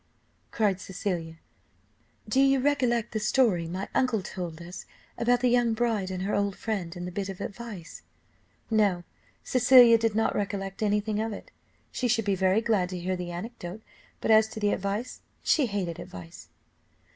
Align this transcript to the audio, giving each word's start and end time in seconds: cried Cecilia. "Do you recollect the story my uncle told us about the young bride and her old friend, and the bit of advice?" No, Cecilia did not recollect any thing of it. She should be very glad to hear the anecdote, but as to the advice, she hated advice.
cried 0.49 0.81
Cecilia. 0.81 1.37
"Do 2.27 2.41
you 2.41 2.59
recollect 2.59 3.11
the 3.11 3.19
story 3.19 3.67
my 3.67 3.87
uncle 3.93 4.23
told 4.23 4.59
us 4.59 4.87
about 5.15 5.41
the 5.41 5.47
young 5.47 5.75
bride 5.75 6.09
and 6.09 6.23
her 6.23 6.33
old 6.33 6.55
friend, 6.55 6.95
and 6.95 7.05
the 7.05 7.11
bit 7.11 7.29
of 7.29 7.39
advice?" 7.39 8.01
No, 8.71 9.03
Cecilia 9.43 9.99
did 9.99 10.15
not 10.15 10.33
recollect 10.35 10.81
any 10.81 11.01
thing 11.01 11.19
of 11.19 11.31
it. 11.33 11.51
She 11.91 12.07
should 12.07 12.25
be 12.25 12.33
very 12.33 12.61
glad 12.61 12.89
to 12.89 12.99
hear 12.99 13.15
the 13.15 13.29
anecdote, 13.29 13.83
but 14.21 14.31
as 14.31 14.47
to 14.47 14.59
the 14.59 14.71
advice, 14.71 15.21
she 15.43 15.67
hated 15.67 15.99
advice. 15.99 16.47